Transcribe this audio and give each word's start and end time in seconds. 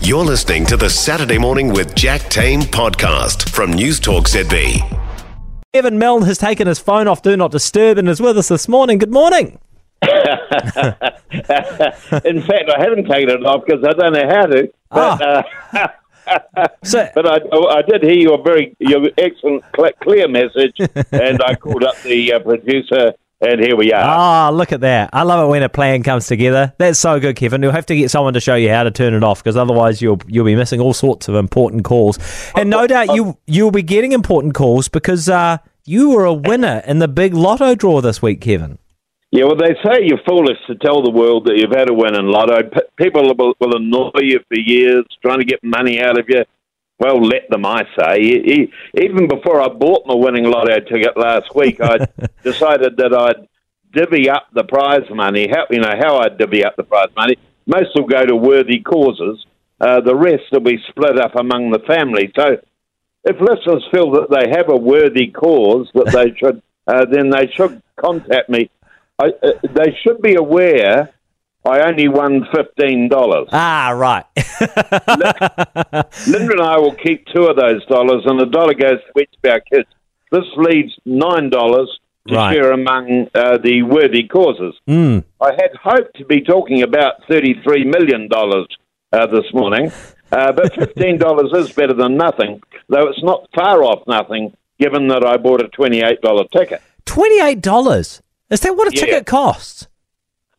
You're 0.00 0.24
listening 0.24 0.66
to 0.66 0.76
the 0.76 0.88
Saturday 0.88 1.38
Morning 1.38 1.72
with 1.72 1.94
Jack 1.94 2.20
Tame 2.22 2.60
podcast 2.60 3.48
from 3.50 3.72
News 3.72 3.98
Talk 3.98 4.26
ZB. 4.28 4.78
Kevin 5.74 5.98
Milne 5.98 6.22
has 6.22 6.38
taken 6.38 6.66
his 6.68 6.78
phone 6.78 7.08
off 7.08 7.22
Do 7.22 7.36
Not 7.36 7.50
Disturb 7.50 7.98
and 7.98 8.08
is 8.08 8.20
with 8.20 8.38
us 8.38 8.48
this 8.48 8.68
morning. 8.68 8.98
Good 8.98 9.10
morning. 9.12 9.58
In 10.02 10.08
fact, 10.12 11.24
I 12.70 12.78
haven't 12.78 13.06
taken 13.08 13.30
it 13.30 13.44
off 13.44 13.64
because 13.66 13.84
I 13.84 13.92
don't 13.92 14.12
know 14.12 14.28
how 14.28 14.46
to. 14.46 14.72
But, 14.90 15.20
Ah. 15.22 15.42
uh, 15.72 15.88
So, 16.82 17.08
but 17.14 17.24
I, 17.24 17.36
I 17.78 17.82
did 17.82 18.02
hear 18.02 18.16
your 18.18 18.42
very 18.42 18.74
your 18.80 19.08
excellent 19.16 19.62
clear 20.02 20.26
message, 20.26 20.74
and 21.12 21.40
I 21.42 21.54
called 21.54 21.84
up 21.84 21.96
the 22.02 22.32
uh, 22.32 22.40
producer, 22.40 23.12
and 23.40 23.60
here 23.60 23.76
we 23.76 23.92
are. 23.92 24.02
ah, 24.02 24.50
look 24.50 24.72
at 24.72 24.80
that. 24.80 25.10
I 25.12 25.22
love 25.22 25.46
it 25.46 25.50
when 25.50 25.62
a 25.62 25.68
plan 25.68 26.02
comes 26.02 26.26
together. 26.26 26.72
That's 26.78 26.98
so 26.98 27.20
good, 27.20 27.36
Kevin. 27.36 27.62
You'll 27.62 27.72
have 27.72 27.86
to 27.86 27.96
get 27.96 28.10
someone 28.10 28.34
to 28.34 28.40
show 28.40 28.54
you 28.54 28.70
how 28.70 28.84
to 28.84 28.90
turn 28.90 29.14
it 29.14 29.22
off 29.22 29.42
because 29.42 29.56
otherwise 29.56 30.00
you'll 30.00 30.20
you'll 30.26 30.46
be 30.46 30.56
missing 30.56 30.80
all 30.80 30.94
sorts 30.94 31.28
of 31.28 31.34
important 31.34 31.84
calls. 31.84 32.18
And 32.54 32.70
no 32.70 32.86
doubt 32.86 33.14
you 33.14 33.38
you'll 33.46 33.70
be 33.70 33.82
getting 33.82 34.12
important 34.12 34.54
calls 34.54 34.88
because 34.88 35.28
uh, 35.28 35.58
you 35.84 36.10
were 36.10 36.24
a 36.24 36.34
winner 36.34 36.82
in 36.86 36.98
the 36.98 37.08
big 37.08 37.34
lotto 37.34 37.74
draw 37.74 38.00
this 38.00 38.22
week, 38.22 38.40
Kevin. 38.40 38.78
Yeah, 39.32 39.44
well, 39.44 39.56
they 39.56 39.74
say 39.84 40.04
you're 40.04 40.20
foolish 40.26 40.56
to 40.68 40.76
tell 40.76 41.02
the 41.02 41.10
world 41.10 41.46
that 41.46 41.56
you've 41.56 41.76
had 41.76 41.90
a 41.90 41.92
win 41.92 42.14
in 42.14 42.30
lotto. 42.30 42.62
P- 42.62 42.80
people 42.96 43.34
will, 43.36 43.54
will 43.60 43.76
annoy 43.76 44.10
you 44.22 44.38
for 44.48 44.56
years, 44.56 45.04
trying 45.20 45.40
to 45.40 45.44
get 45.44 45.62
money 45.64 46.00
out 46.00 46.18
of 46.18 46.26
you. 46.28 46.44
Well, 46.98 47.20
let 47.20 47.50
them, 47.50 47.66
I 47.66 47.84
say. 47.98 48.70
Even 48.94 49.28
before 49.28 49.60
I 49.60 49.68
bought 49.68 50.06
my 50.06 50.14
winning 50.14 50.44
lotto 50.44 50.80
ticket 50.80 51.16
last 51.16 51.54
week, 51.54 51.80
I 51.80 52.06
decided 52.42 52.96
that 52.96 53.14
I'd 53.14 53.48
divvy 53.92 54.30
up 54.30 54.48
the 54.54 54.64
prize 54.64 55.08
money. 55.10 55.48
How 55.50 55.66
you 55.70 55.80
know 55.80 55.94
how 55.98 56.18
I'd 56.18 56.38
divvy 56.38 56.64
up 56.64 56.76
the 56.76 56.84
prize 56.84 57.10
money? 57.16 57.36
Most 57.66 57.90
will 57.94 58.06
go 58.06 58.24
to 58.24 58.36
worthy 58.36 58.80
causes. 58.80 59.44
Uh, 59.78 60.00
the 60.00 60.14
rest 60.14 60.44
will 60.52 60.60
be 60.60 60.78
split 60.88 61.18
up 61.18 61.34
among 61.34 61.70
the 61.70 61.80
family. 61.80 62.32
So, 62.34 62.56
if 63.24 63.40
listeners 63.40 63.84
feel 63.90 64.12
that 64.12 64.30
they 64.30 64.56
have 64.56 64.70
a 64.70 64.76
worthy 64.76 65.26
cause 65.28 65.90
that 65.94 66.12
they 66.12 66.34
should, 66.38 66.62
uh, 66.86 67.04
then 67.10 67.28
they 67.28 67.50
should 67.52 67.82
contact 67.96 68.48
me. 68.48 68.70
I, 69.18 69.32
uh, 69.42 69.50
they 69.74 69.96
should 70.02 70.22
be 70.22 70.36
aware 70.36 71.12
I 71.66 71.88
only 71.88 72.08
won 72.08 72.46
fifteen 72.54 73.08
dollars. 73.08 73.48
Ah, 73.52 73.90
right. 73.96 74.24
Linda 76.26 76.52
and 76.52 76.60
I 76.60 76.78
will 76.78 76.94
keep 76.94 77.26
two 77.34 77.44
of 77.44 77.56
those 77.56 77.84
dollars, 77.86 78.22
and 78.26 78.38
the 78.40 78.46
dollar 78.46 78.74
goes 78.74 78.98
to 79.14 79.20
each 79.22 79.30
of 79.42 79.50
our 79.50 79.60
kids. 79.60 79.88
This 80.32 80.44
leaves 80.56 80.92
nine 81.04 81.50
dollars 81.50 81.88
to 82.28 82.34
Right. 82.34 82.54
share 82.54 82.72
among 82.72 83.28
uh, 83.34 83.58
the 83.58 83.82
worthy 83.82 84.26
causes. 84.26 84.74
Mm. 84.88 85.22
I 85.40 85.52
had 85.52 85.70
hoped 85.80 86.16
to 86.18 86.24
be 86.24 86.40
talking 86.40 86.82
about 86.82 87.14
thirty-three 87.28 87.84
million 87.84 88.28
dollars 88.28 88.66
uh, 89.12 89.26
this 89.26 89.44
morning, 89.54 89.92
uh, 90.32 90.52
but 90.52 90.74
fifteen 90.74 91.18
dollars 91.26 91.52
is 91.54 91.72
better 91.72 91.94
than 91.94 92.16
nothing, 92.16 92.62
though 92.88 93.06
it's 93.08 93.22
not 93.22 93.48
far 93.54 93.82
off 93.82 94.06
nothing. 94.06 94.54
Given 94.78 95.08
that 95.08 95.24
I 95.24 95.36
bought 95.38 95.62
a 95.62 95.68
twenty-eight 95.68 96.20
dollar 96.20 96.44
ticket. 96.54 96.82
Twenty 97.06 97.40
eight 97.40 97.60
dollars. 97.62 98.20
Is 98.50 98.60
that 98.60 98.76
what 98.76 98.88
a 98.88 98.94
Yeah. 98.94 99.00
ticket 99.06 99.26
costs? 99.26 99.86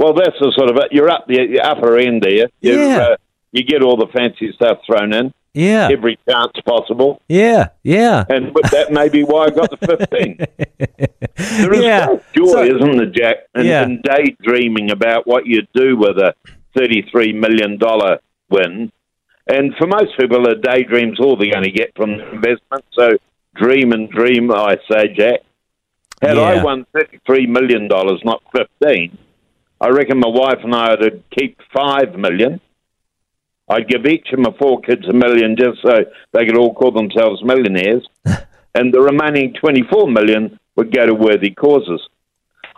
Well, 0.00 0.14
that's 0.14 0.36
the 0.40 0.50
sort 0.56 0.70
of 0.70 0.76
it. 0.78 0.92
You're 0.92 1.10
up 1.10 1.26
the 1.28 1.46
the 1.46 1.60
upper 1.60 1.98
end 1.98 2.22
there. 2.22 2.46
You, 2.62 2.72
Yeah. 2.80 2.98
uh, 3.12 3.16
you 3.52 3.62
get 3.64 3.82
all 3.82 3.96
the 3.98 4.06
fancy 4.06 4.50
stuff 4.54 4.78
thrown 4.86 5.12
in, 5.12 5.34
Yeah. 5.52 5.88
every 5.92 6.18
chance 6.26 6.52
possible, 6.64 7.20
Yeah. 7.28 7.68
Yeah. 7.82 8.24
and 8.30 8.54
but 8.54 8.70
that 8.70 8.92
may 8.92 9.10
be 9.10 9.24
why 9.24 9.46
I 9.46 9.50
got 9.50 9.68
the 9.70 9.76
15. 9.76 10.38
There 11.60 11.74
is 11.74 11.82
Yeah. 11.84 12.06
joy, 12.34 12.46
So- 12.46 12.62
isn't 12.62 12.96
there, 12.96 13.06
Jack, 13.20 13.36
in, 13.54 13.66
Yeah. 13.66 13.82
in 13.84 14.00
daydreaming 14.02 14.90
about 14.90 15.26
what 15.26 15.46
you 15.46 15.66
do 15.74 15.96
with 15.96 16.16
a 16.18 16.34
$33 16.76 17.32
million 17.34 17.78
win. 18.48 18.92
And 19.48 19.74
for 19.76 19.86
most 19.86 20.16
people, 20.18 20.46
a 20.46 20.54
daydream's 20.54 21.18
all 21.20 21.36
they're 21.36 21.50
going 21.52 21.64
to 21.64 21.70
get 21.72 21.90
from 21.96 22.16
the 22.18 22.30
investment. 22.30 22.84
So 22.92 23.16
dream 23.56 23.92
and 23.92 24.08
dream, 24.10 24.50
I 24.52 24.76
say, 24.90 25.08
Jack. 25.08 25.40
Had 26.22 26.36
Yeah. 26.36 26.42
I 26.42 26.62
won 26.62 26.86
$33 26.94 27.48
million, 27.48 27.88
not 27.88 28.42
15 28.56 29.18
I 29.80 29.88
reckon 29.88 30.18
my 30.18 30.28
wife 30.28 30.58
and 30.62 30.74
I 30.74 30.94
would 30.94 31.24
keep 31.36 31.58
5 31.74 32.14
million. 32.16 32.60
I'd 33.68 33.88
give 33.88 34.04
each 34.04 34.28
of 34.32 34.40
my 34.40 34.50
four 34.58 34.80
kids 34.80 35.08
a 35.08 35.12
million 35.12 35.56
just 35.56 35.80
so 35.82 36.04
they 36.32 36.44
could 36.44 36.58
all 36.58 36.74
call 36.74 36.90
themselves 36.90 37.42
millionaires. 37.44 38.06
and 38.74 38.92
the 38.92 39.00
remaining 39.00 39.54
24 39.54 40.10
million 40.10 40.58
would 40.76 40.94
go 40.94 41.06
to 41.06 41.14
worthy 41.14 41.50
causes. 41.50 42.00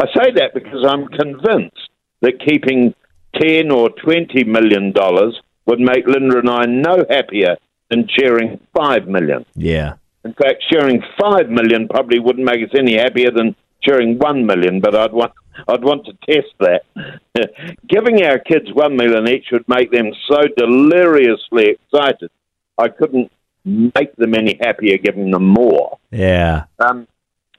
I 0.00 0.06
say 0.14 0.32
that 0.36 0.54
because 0.54 0.84
I'm 0.86 1.08
convinced 1.08 1.88
that 2.20 2.44
keeping 2.44 2.94
10 3.40 3.70
or 3.70 3.90
20 3.90 4.44
million 4.44 4.92
dollars 4.92 5.40
would 5.66 5.80
make 5.80 6.06
Linda 6.06 6.38
and 6.38 6.50
I 6.50 6.66
no 6.66 7.04
happier 7.08 7.56
than 7.90 8.08
sharing 8.08 8.60
5 8.76 9.08
million. 9.08 9.46
Yeah. 9.54 9.94
In 10.24 10.34
fact, 10.34 10.64
sharing 10.70 11.02
5 11.20 11.48
million 11.48 11.88
probably 11.88 12.18
wouldn't 12.18 12.44
make 12.44 12.62
us 12.62 12.74
any 12.76 12.96
happier 12.96 13.30
than 13.30 13.56
sharing 13.82 14.18
1 14.18 14.46
million, 14.46 14.80
but 14.80 14.94
I'd 14.94 15.12
want 15.12 15.32
I'd 15.68 15.84
want 15.84 16.06
to 16.06 16.12
test 16.26 16.52
that. 16.60 16.84
Giving 17.88 18.24
our 18.24 18.38
kids 18.38 18.72
1 18.72 18.96
million 18.96 19.28
each 19.28 19.46
would 19.52 19.68
make 19.68 19.90
them 19.90 20.12
so 20.28 20.42
deliriously 20.56 21.70
excited. 21.70 22.30
I 22.78 22.88
couldn't 22.88 23.30
make 23.64 24.14
them 24.16 24.34
any 24.34 24.58
happier 24.60 24.98
giving 24.98 25.30
them 25.30 25.46
more. 25.46 25.98
Yeah. 26.10 26.64
Um, 26.78 27.06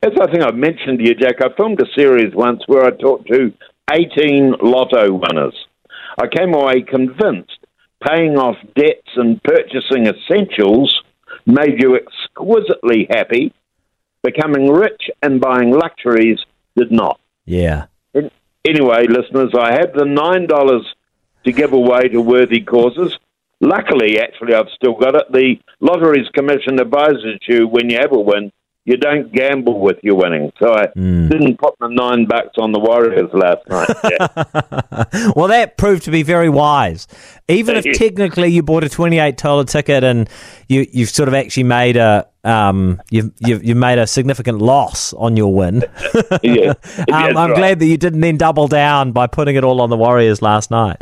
as 0.04 0.12
I 0.22 0.32
think 0.32 0.44
I've 0.44 0.56
mentioned 0.56 1.00
to 1.00 1.06
you, 1.06 1.16
Jack, 1.16 1.38
I 1.42 1.48
filmed 1.58 1.82
a 1.82 1.86
series 1.98 2.36
once 2.36 2.62
where 2.68 2.86
I 2.86 2.92
talked 2.92 3.28
to 3.30 3.52
18 3.92 4.56
lotto 4.62 5.14
winners. 5.14 5.56
I 6.20 6.28
came 6.28 6.54
away 6.54 6.82
convinced 6.82 7.60
paying 8.08 8.38
off 8.38 8.56
debts 8.76 9.10
and 9.16 9.42
purchasing 9.44 10.08
essentials 10.08 10.94
made 11.46 11.82
you 11.82 11.96
exquisitely 11.98 13.08
happy. 13.10 13.54
Becoming 14.22 14.72
rich 14.72 15.10
and 15.22 15.40
buying 15.40 15.72
luxuries 15.72 16.40
did 16.76 16.92
not. 16.92 17.20
Yeah. 17.46 17.86
Anyway, 18.66 19.06
listeners, 19.08 19.54
I 19.58 19.74
have 19.74 19.94
the 19.94 20.06
$9 20.06 20.84
to 21.44 21.52
give 21.52 21.74
away 21.74 22.08
to 22.10 22.20
worthy 22.20 22.62
causes. 22.62 23.18
Luckily, 23.62 24.20
actually, 24.20 24.56
I've 24.56 24.70
still 24.76 24.96
got 24.96 25.16
it. 25.16 25.32
The 25.32 25.58
Lotteries 25.80 26.28
Commission 26.34 26.80
advises 26.80 27.40
you 27.48 27.68
when 27.68 27.90
you 27.90 27.98
have 28.00 28.12
a 28.12 28.20
win, 28.20 28.52
you 28.86 28.98
don't 28.98 29.32
gamble 29.34 29.80
with 29.80 29.98
your 30.04 30.16
winning. 30.16 30.52
So 30.60 30.72
I 30.74 30.86
didn't 30.96 31.58
put 31.58 31.74
my 31.80 31.88
nine 31.90 32.28
bucks 32.28 32.58
on 32.60 32.72
the 32.72 32.80
Warriors 32.80 33.30
last 33.34 33.68
night. 33.68 35.32
Well, 35.36 35.48
that 35.48 35.78
proved 35.78 36.04
to 36.04 36.12
be 36.12 36.24
very 36.24 36.50
wise. 36.50 37.08
Even 37.48 37.76
if 37.76 37.98
technically 37.98 38.48
you 38.48 38.64
bought 38.64 38.84
a 38.84 38.90
twenty-eight 38.90 39.38
dollar 39.38 39.64
ticket 39.64 40.04
and 40.04 40.30
you 40.68 40.86
you've 40.92 41.10
sort 41.10 41.28
of 41.28 41.34
actually 41.34 41.64
made 41.64 41.98
a 41.98 42.28
um 42.44 43.02
you've 43.10 43.32
you've, 43.40 43.64
you've 43.64 43.78
made 43.78 43.98
a 43.98 44.08
significant 44.08 44.60
loss 44.60 45.14
on 45.14 45.36
your 45.36 45.54
win. 45.54 45.84
yeah. 46.44 46.74
um, 47.12 47.38
I'm 47.38 47.52
right. 47.52 47.56
glad 47.56 47.80
that 47.80 47.86
you 47.86 47.98
didn't 47.98 48.22
then 48.22 48.38
double 48.38 48.68
down 48.68 49.12
by 49.12 49.28
putting 49.28 49.56
it 49.56 49.64
all 49.64 49.82
on 49.82 49.90
the 49.90 49.98
Warriors 49.98 50.42
last 50.42 50.72
night. 50.72 51.02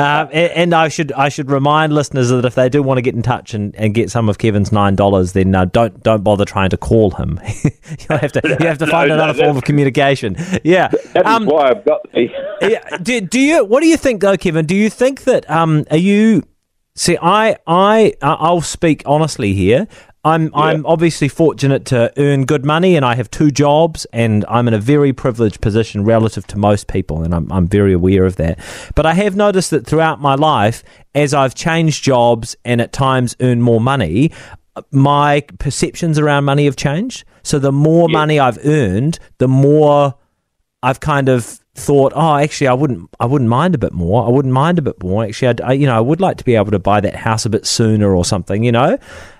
Um, 0.00 0.28
and, 0.32 0.52
and 0.52 0.74
I 0.74 0.88
should 0.88 1.12
I 1.12 1.28
should 1.28 1.50
remind 1.50 1.92
listeners 1.92 2.28
that 2.30 2.44
if 2.44 2.54
they 2.54 2.68
do 2.68 2.82
want 2.82 2.98
to 2.98 3.02
get 3.02 3.14
in 3.14 3.22
touch 3.22 3.54
and, 3.54 3.74
and 3.76 3.94
get 3.94 4.10
some 4.10 4.28
of 4.28 4.38
Kevin's 4.38 4.72
nine 4.72 4.96
dollars, 4.96 5.32
then 5.32 5.54
uh, 5.54 5.64
don't 5.66 6.02
don't 6.02 6.22
bother 6.24 6.44
trying 6.44 6.70
to 6.70 6.76
call 6.76 7.10
him. 7.12 7.38
you 7.64 7.70
have 8.10 8.32
to 8.32 8.40
you 8.60 8.66
have 8.66 8.78
to 8.78 8.86
find 8.96 9.08
no, 9.08 9.14
another 9.14 9.32
that- 9.34 9.44
form 9.44 9.56
of 9.56 9.64
communication. 9.64 10.36
Yeah. 10.64 10.88
That 10.88 11.26
is 11.26 11.32
Um, 11.32 11.46
why 11.46 11.70
I've 11.70 11.84
got 11.84 12.00
the. 12.12 12.28
yeah. 12.62 12.96
Do, 12.98 13.20
do 13.20 13.38
you? 13.40 13.64
What 13.64 13.80
do 13.80 13.86
you 13.86 13.96
think, 13.96 14.20
though, 14.20 14.36
Kevin? 14.36 14.66
Do 14.66 14.74
you 14.76 14.90
think 14.90 15.22
that? 15.24 15.48
Um, 15.50 15.84
are 15.90 15.96
you? 15.96 16.42
See, 16.96 17.16
I, 17.22 17.56
I- 17.66 18.14
I'll 18.20 18.60
speak 18.60 19.02
honestly 19.06 19.52
here. 19.54 19.86
I'm, 20.22 20.54
I'm 20.54 20.84
obviously 20.84 21.28
fortunate 21.28 21.86
to 21.86 22.12
earn 22.18 22.44
good 22.44 22.64
money, 22.64 22.94
and 22.94 23.06
I 23.06 23.14
have 23.14 23.30
two 23.30 23.50
jobs, 23.50 24.06
and 24.12 24.44
I'm 24.48 24.68
in 24.68 24.74
a 24.74 24.78
very 24.78 25.14
privileged 25.14 25.62
position 25.62 26.04
relative 26.04 26.46
to 26.48 26.58
most 26.58 26.88
people, 26.88 27.22
and 27.22 27.34
I'm, 27.34 27.50
I'm 27.50 27.66
very 27.66 27.94
aware 27.94 28.26
of 28.26 28.36
that. 28.36 28.58
But 28.94 29.06
I 29.06 29.14
have 29.14 29.34
noticed 29.34 29.70
that 29.70 29.86
throughout 29.86 30.20
my 30.20 30.34
life, 30.34 30.84
as 31.14 31.32
I've 31.32 31.54
changed 31.54 32.04
jobs 32.04 32.54
and 32.66 32.82
at 32.82 32.92
times 32.92 33.34
earned 33.40 33.62
more 33.62 33.80
money, 33.80 34.30
my 34.90 35.40
perceptions 35.58 36.18
around 36.18 36.44
money 36.44 36.66
have 36.66 36.76
changed. 36.76 37.24
So 37.42 37.58
the 37.58 37.72
more 37.72 38.08
money 38.08 38.38
I've 38.38 38.64
earned, 38.66 39.18
the 39.38 39.48
more 39.48 40.14
I've 40.82 41.00
kind 41.00 41.30
of 41.30 41.60
thought, 41.80 42.12
oh, 42.14 42.36
actually, 42.36 42.68
I 42.68 42.74
wouldn't, 42.74 43.10
I 43.18 43.26
wouldn't 43.26 43.50
mind 43.50 43.74
a 43.74 43.78
bit 43.78 43.92
more. 43.92 44.24
I 44.24 44.30
wouldn't 44.30 44.54
mind 44.54 44.78
a 44.78 44.82
bit 44.82 45.02
more. 45.02 45.24
Actually, 45.24 45.48
I'd, 45.48 45.60
I, 45.60 45.72
you 45.72 45.86
know, 45.86 45.96
I 45.96 46.00
would 46.00 46.20
like 46.20 46.36
to 46.36 46.44
be 46.44 46.54
able 46.54 46.70
to 46.70 46.78
buy 46.78 47.00
that 47.00 47.16
house 47.16 47.44
a 47.44 47.50
bit 47.50 47.66
sooner 47.66 48.14
or 48.14 48.24
something. 48.24 48.62
You 48.62 48.72
know, 48.72 48.98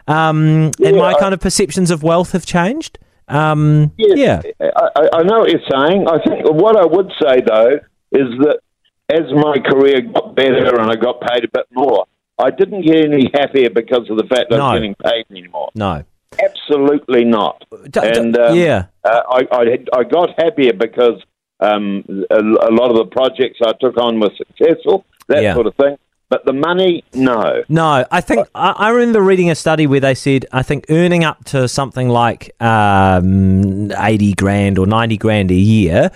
um, 0.08 0.72
and 0.82 0.96
my 0.96 1.12
Yeah. 1.12 1.18
kind 1.20 1.34
of 1.34 1.40
perceptions 1.40 1.90
of 1.90 2.02
wealth 2.02 2.32
have 2.32 2.44
changed. 2.46 2.98
Um, 3.28 3.92
yeah, 3.96 4.42
I, 4.60 4.88
I- 4.96 5.08
I 5.18 5.22
know 5.22 5.38
what 5.40 5.50
you're 5.50 5.60
saying. 5.70 6.08
I 6.08 6.18
think 6.26 6.44
what 6.50 6.76
I 6.76 6.84
would 6.84 7.12
say 7.22 7.40
though 7.40 7.78
is 8.10 8.28
that 8.40 8.58
as 9.08 9.32
my 9.32 9.58
career 9.58 10.00
got 10.00 10.34
better 10.34 10.80
and 10.80 10.90
I 10.90 10.96
got 10.96 11.20
paid 11.20 11.44
a 11.44 11.48
bit 11.48 11.66
more, 11.72 12.06
I 12.38 12.50
didn't 12.50 12.82
get 12.82 13.04
any 13.04 13.30
happier 13.34 13.70
because 13.70 14.08
of 14.10 14.16
the 14.16 14.24
fact 14.24 14.50
that 14.50 14.54
I 14.54 14.58
No. 14.58 14.70
was 14.72 14.80
getting 14.80 14.94
paid 14.96 15.24
anymore. 15.30 15.68
no, 15.74 16.02
Absolutely 16.42 17.24
not. 17.24 17.64
D- 17.90 18.00
and 18.02 18.36
um, 18.38 18.56
yeah, 18.56 18.86
uh, 19.04 19.20
I, 19.30 19.40
I 19.52 19.62
I 19.98 20.04
got 20.04 20.30
happier 20.38 20.72
because 20.72 21.22
um, 21.60 22.04
a, 22.30 22.38
a 22.40 22.72
lot 22.72 22.90
of 22.90 22.96
the 22.96 23.06
projects 23.10 23.58
I 23.64 23.72
took 23.80 23.96
on 23.98 24.18
were 24.20 24.30
successful. 24.36 25.04
That 25.28 25.42
Yeah. 25.42 25.54
sort 25.54 25.66
of 25.66 25.74
thing. 25.76 25.96
But 26.28 26.44
the 26.46 26.52
money, 26.52 27.02
no. 27.12 27.64
No, 27.68 28.04
I 28.10 28.20
think 28.20 28.46
I, 28.54 28.70
I 28.70 28.88
remember 28.90 29.20
reading 29.20 29.50
a 29.50 29.54
study 29.56 29.86
where 29.88 29.98
they 30.00 30.14
said 30.14 30.46
I 30.52 30.62
think 30.62 30.86
earning 30.88 31.24
up 31.24 31.44
to 31.46 31.66
something 31.66 32.08
like 32.08 32.54
um, 32.62 33.90
eighty 33.92 34.34
grand 34.34 34.78
or 34.78 34.86
ninety 34.86 35.16
grand 35.16 35.50
a 35.50 35.54
year, 35.54 36.10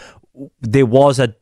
there 0.60 0.86
was 0.86 1.18
a 1.18 1.34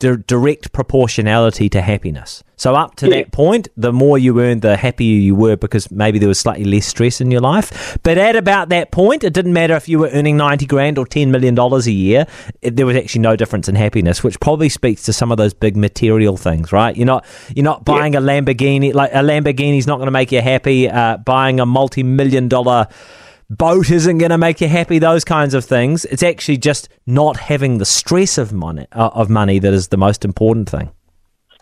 di- 0.00 0.16
direct 0.26 0.72
proportionality 0.72 1.68
to 1.68 1.80
happiness. 1.80 2.42
So 2.56 2.74
up 2.74 2.94
to 2.96 3.06
Yeah. 3.08 3.16
that 3.22 3.32
point, 3.32 3.68
the 3.74 3.90
more 3.92 4.18
you 4.18 4.38
earned, 4.38 4.60
the 4.60 4.76
happier 4.76 5.18
you 5.18 5.34
were 5.34 5.56
because 5.56 5.90
maybe 5.90 6.18
there 6.18 6.28
was 6.28 6.38
slightly 6.38 6.64
less 6.64 6.84
stress 6.86 7.18
in 7.20 7.30
your 7.30 7.40
life. 7.40 7.96
But 8.02 8.18
at 8.18 8.36
about 8.36 8.68
that 8.68 8.90
point, 8.90 9.24
it 9.24 9.32
didn't 9.32 9.54
matter 9.54 9.74
if 9.76 9.88
you 9.88 9.98
were 9.98 10.10
earning 10.12 10.36
ninety 10.36 10.66
grand 10.66 10.98
or 10.98 11.06
ten 11.06 11.30
million 11.30 11.54
dollars 11.54 11.86
a 11.86 11.92
year. 11.92 12.26
It, 12.60 12.76
there 12.76 12.84
was 12.84 12.96
actually 12.96 13.22
no 13.22 13.34
difference 13.36 13.66
in 13.68 13.76
happiness, 13.76 14.22
which 14.22 14.38
probably 14.40 14.68
speaks 14.68 15.04
to 15.04 15.12
some 15.14 15.30
of 15.32 15.38
those 15.38 15.54
big 15.54 15.74
material 15.76 16.36
things, 16.36 16.70
right? 16.72 16.94
You're 16.96 17.06
not 17.06 17.24
you're 17.54 17.64
not 17.64 17.84
buying 17.86 18.14
a 18.14 18.20
Lamborghini 18.20 18.92
like 18.92 19.12
a 19.12 19.22
Lamborghini's 19.22 19.86
not 19.86 19.96
going 19.96 20.08
to 20.08 20.10
make 20.20 20.30
you 20.32 20.42
happy. 20.42 20.90
Uh, 20.90 21.16
buying 21.18 21.60
a 21.60 21.66
multi-million 21.66 22.48
dollar 22.48 22.88
boat 23.50 23.90
isn't 23.90 24.18
going 24.18 24.30
to 24.30 24.38
make 24.38 24.60
you 24.60 24.68
happy. 24.68 24.98
Those 24.98 25.24
kinds 25.24 25.54
of 25.54 25.64
things. 25.64 26.04
It's 26.06 26.22
actually 26.22 26.56
just 26.58 26.88
not 27.06 27.36
having 27.36 27.78
the 27.78 27.84
stress 27.84 28.38
of 28.38 28.52
money 28.52 28.86
uh, 28.92 29.10
of 29.12 29.28
money 29.28 29.58
that 29.58 29.72
is 29.74 29.88
the 29.88 29.96
most 29.96 30.24
important 30.24 30.68
thing. 30.70 30.90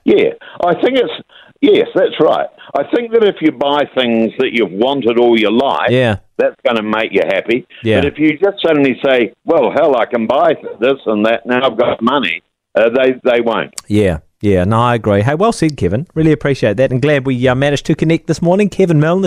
Yeah, 0.05 0.31
I 0.65 0.75
think 0.75 0.99
it's 0.99 1.13
yes, 1.61 1.89
that's 1.95 2.19
right. 2.21 2.47
I 2.75 2.83
think 2.95 3.13
that 3.13 3.25
if 3.25 3.37
you 3.41 3.53
buy 3.53 3.85
things 3.95 4.33
that 4.39 4.51
you've 4.53 4.71
wanted 4.71 5.19
all 5.19 5.39
your 5.39 5.51
life, 5.53 5.91
Yeah. 5.91 6.17
that's 6.37 6.55
going 6.65 6.77
to 6.77 6.83
make 6.83 7.13
you 7.13 7.23
happy. 7.27 7.67
Yeah. 7.83 8.01
But 8.01 8.13
if 8.13 8.19
you 8.19 8.39
just 8.39 8.63
suddenly 8.65 8.99
say, 9.05 9.33
"Well, 9.45 9.71
hell, 9.75 9.97
I 9.97 10.05
can 10.07 10.27
buy 10.27 10.55
this 10.81 10.99
and 11.07 11.25
that 11.27 11.47
now, 11.47 11.61
I've 11.67 11.79
got 11.79 12.01
money," 12.03 12.43
uh, 12.75 12.91
they 12.91 13.13
they 13.25 13.41
won't. 13.41 13.75
Yeah. 13.89 14.19
Yeah, 14.41 14.63
no, 14.63 14.79
I 14.81 14.95
agree. 14.95 15.23
Hey, 15.23 15.35
well 15.35 15.51
said, 15.53 15.77
Kevin. 15.77 16.07
Really 16.15 16.31
appreciate 16.31 16.77
that, 16.77 16.93
and 16.93 17.03
glad 17.03 17.27
we 17.27 17.49
uh, 17.49 17.57
managed 17.57 17.87
to 17.87 17.97
connect 17.97 18.29
this 18.29 18.41
morning. 18.41 18.69
Kevin 18.69 19.01
Milne, 19.01 19.27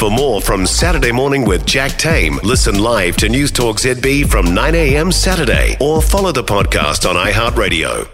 For 0.00 0.10
more 0.10 0.40
from 0.40 0.64
Saturday 0.64 1.12
Morning 1.12 1.44
with 1.44 1.66
Jack 1.66 1.98
Tame, 1.98 2.40
listen 2.42 2.78
live 2.78 3.18
to 3.18 3.28
News 3.28 3.50
Talk 3.50 3.76
ZB 3.76 4.30
from 4.30 4.54
9 4.54 4.74
a.m. 4.74 5.12
Saturday 5.12 5.76
or 5.78 6.00
follow 6.00 6.32
the 6.32 6.42
podcast 6.42 7.06
on 7.06 7.16
iHeartRadio. 7.16 8.10